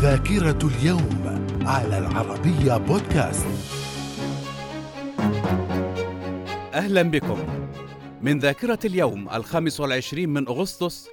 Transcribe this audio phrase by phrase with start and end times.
[0.00, 3.46] ذاكرة اليوم على العربية بودكاست.
[6.74, 7.38] أهلا بكم.
[8.22, 11.08] من ذاكرة اليوم الخامس والعشرين من أغسطس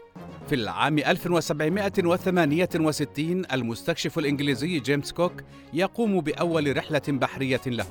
[0.50, 5.34] في العام 1768 المستكشف الإنجليزي جيمس كوك
[5.74, 7.86] يقوم بأول رحلة بحرية له.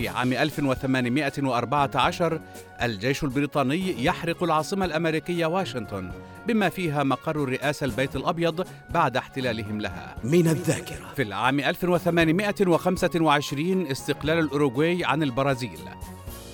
[0.00, 2.40] في عام 1814
[2.82, 6.10] الجيش البريطاني يحرق العاصمة الأمريكية واشنطن
[6.46, 10.16] بما فيها مقر الرئاسة البيت الأبيض بعد احتلالهم لها.
[10.24, 11.12] من الذاكرة.
[11.16, 15.78] في العام 1825 استقلال الأوروغواي عن البرازيل.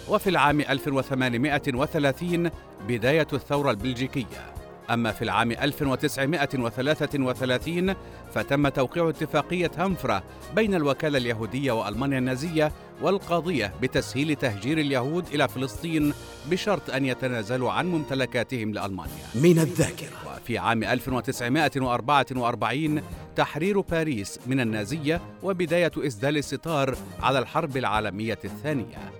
[0.08, 2.50] وفي العام 1830
[2.88, 4.56] بداية الثورة البلجيكية.
[4.90, 7.94] أما في العام 1933
[8.34, 10.22] فتم توقيع اتفاقية هنفرة
[10.54, 12.72] بين الوكالة اليهودية وألمانيا النازية
[13.02, 16.12] والقاضية بتسهيل تهجير اليهود إلى فلسطين
[16.50, 19.12] بشرط أن يتنازلوا عن ممتلكاتهم لألمانيا.
[19.34, 20.36] من الذاكرة.
[20.36, 23.02] وفي عام 1944
[23.36, 29.12] تحرير باريس من النازية وبداية إسدال الستار على الحرب العالمية الثانية.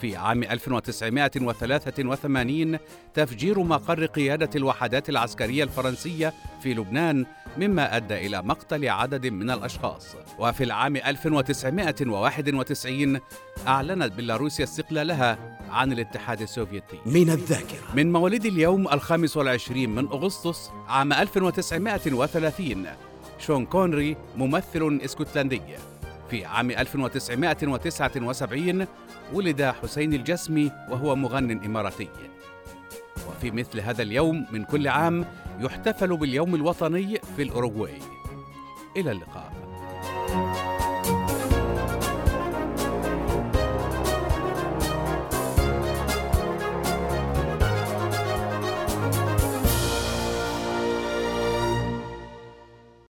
[0.00, 2.78] في عام 1983
[3.14, 7.26] تفجير مقر قيادة الوحدات العسكرية الفرنسية في لبنان
[7.58, 10.06] مما أدى إلى مقتل عدد من الأشخاص.
[10.38, 13.20] وفي العام 1991
[13.66, 16.98] أعلنت بيلاروسيا استقلالها عن الاتحاد السوفيتي.
[17.06, 17.94] من الذاكرة.
[17.94, 22.86] من مواليد اليوم الخامس والعشرين من أغسطس عام 1930
[23.38, 25.62] شون كونري ممثل إسكتلندي.
[26.30, 28.86] في عام 1979
[29.32, 32.08] ولد حسين الجسمي وهو مغن إماراتي.
[33.42, 35.24] وفي مثل هذا اليوم من كل عام
[35.60, 37.98] يحتفل باليوم الوطني في الأوروغواي.
[38.96, 39.71] إلى اللقاء.